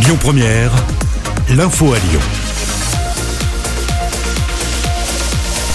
[0.00, 0.70] Lyon Première,
[1.50, 2.20] l'info à Lyon.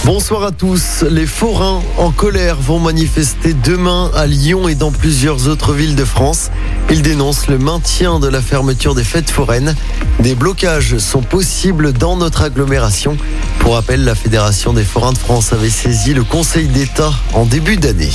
[0.04, 1.02] Bonsoir à tous.
[1.08, 6.04] Les forains en colère vont manifester demain à Lyon et dans plusieurs autres villes de
[6.04, 6.50] France.
[6.90, 9.74] Ils dénoncent le maintien de la fermeture des fêtes foraines.
[10.20, 13.16] Des blocages sont possibles dans notre agglomération.
[13.58, 17.76] Pour rappel, la Fédération des forains de France avait saisi le Conseil d'État en début
[17.76, 18.10] d'année.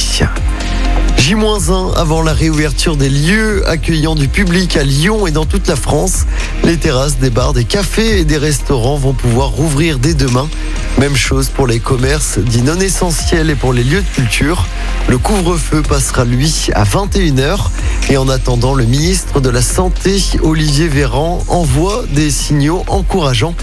[1.20, 5.76] J-1 avant la réouverture des lieux accueillant du public à Lyon et dans toute la
[5.76, 6.26] France.
[6.64, 10.48] Les terrasses, des bars, des cafés et des restaurants vont pouvoir rouvrir dès demain.
[10.98, 14.66] Même chose pour les commerces dits non essentiels et pour les lieux de culture.
[15.10, 17.58] Le couvre-feu passera lui à 21h.
[18.10, 23.56] Et en attendant, le ministre de la Santé, Olivier Véran, envoie des signaux encourageants.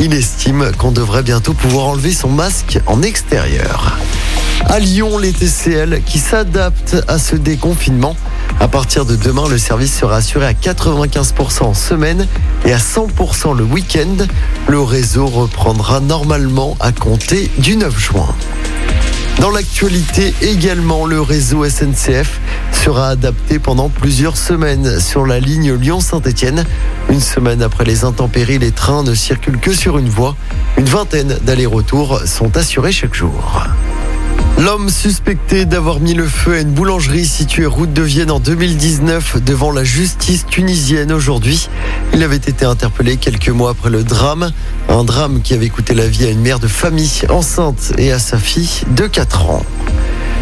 [0.00, 3.98] Il estime qu'on devrait bientôt pouvoir enlever son masque en extérieur.
[4.66, 8.16] À Lyon, les TCL qui s'adaptent à ce déconfinement.
[8.60, 12.26] À partir de demain, le service sera assuré à 95% en semaine
[12.64, 14.26] et à 100% le week-end.
[14.68, 18.34] Le réseau reprendra normalement à compter du 9 juin.
[19.40, 22.40] Dans l'actualité également, le réseau SNCF
[22.72, 26.64] sera adapté pendant plusieurs semaines sur la ligne Lyon-Saint-Etienne.
[27.10, 30.36] Une semaine après les intempéries, les trains ne circulent que sur une voie.
[30.78, 33.66] Une vingtaine d'allers-retours sont assurés chaque jour.
[34.58, 39.42] L'homme suspecté d'avoir mis le feu à une boulangerie située route de Vienne en 2019
[39.42, 41.68] devant la justice tunisienne aujourd'hui.
[42.14, 44.52] Il avait été interpellé quelques mois après le drame.
[44.88, 48.18] Un drame qui avait coûté la vie à une mère de famille enceinte et à
[48.18, 49.64] sa fille de 4 ans.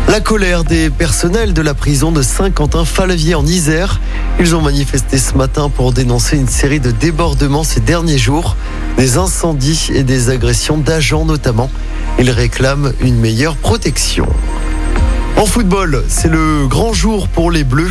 [0.08, 4.00] La colère des personnels de la prison de Saint-Quentin-Falavier en Isère.
[4.41, 8.56] Ils ont manifesté ce matin pour dénoncer une série de débordements ces derniers jours,
[8.97, 11.70] des incendies et des agressions d'agents notamment.
[12.21, 14.27] Ils réclament une meilleure protection.
[15.39, 17.91] En football, c'est le grand jour pour les Bleus.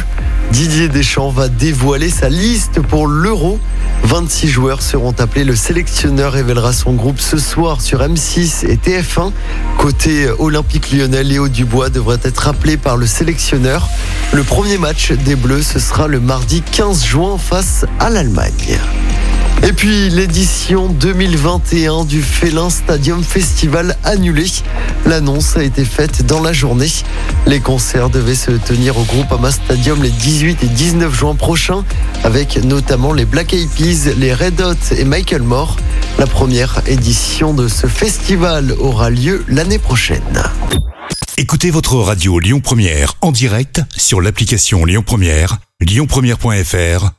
[0.52, 3.60] Didier Deschamps va dévoiler sa liste pour l'Euro.
[4.04, 5.44] 26 joueurs seront appelés.
[5.44, 9.32] Le sélectionneur révélera son groupe ce soir sur M6 et TF1.
[9.80, 13.90] Côté Olympique lyonnais, Léo Dubois devrait être appelé par le sélectionneur.
[14.32, 18.78] Le premier match des Bleus, ce sera le mardi 15 juin face à l'Allemagne.
[19.64, 24.50] Et puis l'édition 2021 du Félin Stadium Festival annulée.
[25.06, 26.90] L'annonce a été faite dans la journée.
[27.46, 31.84] Les concerts devaient se tenir au Groupama Stadium les 18 et 19 juin prochains,
[32.24, 35.76] avec notamment les Black Eyed Peas, les Red Hot et Michael Moore.
[36.18, 40.44] La première édition de ce festival aura lieu l'année prochaine.
[41.38, 47.19] Écoutez votre radio Lyon Première en direct sur l'application Lyon Première, lyonpremière.fr